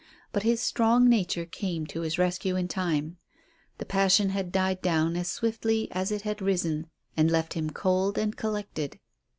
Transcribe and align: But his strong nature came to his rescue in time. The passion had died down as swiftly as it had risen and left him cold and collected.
But 0.31 0.41
his 0.41 0.59
strong 0.59 1.07
nature 1.07 1.45
came 1.45 1.85
to 1.85 2.01
his 2.01 2.17
rescue 2.17 2.55
in 2.55 2.67
time. 2.67 3.17
The 3.77 3.85
passion 3.85 4.29
had 4.29 4.51
died 4.51 4.81
down 4.81 5.15
as 5.15 5.29
swiftly 5.29 5.89
as 5.91 6.11
it 6.11 6.23
had 6.23 6.41
risen 6.41 6.89
and 7.15 7.29
left 7.29 7.53
him 7.53 7.69
cold 7.69 8.17
and 8.17 8.35
collected. 8.35 8.97